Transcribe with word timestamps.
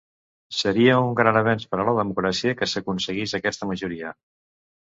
Seria 0.59 0.95
un 1.01 1.11
gran 1.19 1.37
avenç 1.41 1.67
per 1.75 1.79
a 1.83 1.85
la 1.89 1.95
democràcia 1.99 2.57
que 2.63 2.69
s’aconseguís 2.73 3.37
aquesta 3.41 3.73
majoria. 3.75 4.19